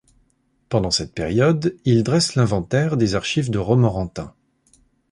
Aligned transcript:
Pendant 0.69 0.89
cette 0.89 1.13
période, 1.13 1.77
il 1.85 2.01
dresse 2.01 2.33
l'inventaire 2.33 2.97
des 2.97 3.13
archives 3.13 3.51
de 3.51 3.59
Romorantin. 3.59 4.33